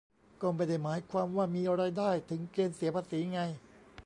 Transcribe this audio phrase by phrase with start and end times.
[0.41, 3.41] ก็ไม่ได้หมายความว่ามีรายได้ถึงเกณฑ์เสียภาษีไง